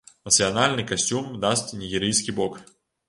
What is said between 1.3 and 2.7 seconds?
дасць нігерыйскі бок.